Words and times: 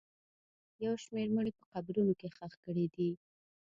یو 0.85 0.93
شمېر 1.03 1.27
مړي 1.35 1.51
په 1.59 1.65
قبرونو 1.73 2.13
کې 2.19 2.27
ښخ 2.35 2.53
کړي 2.65 2.85
دي 2.95 3.09